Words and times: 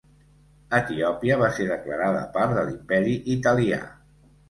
Etiòpia 0.77 1.37
ser 1.43 1.69
va 1.69 1.69
declarada 1.83 2.25
part 2.41 2.59
de 2.59 2.67
l'Imperi 2.73 3.17
Italià. 3.39 3.83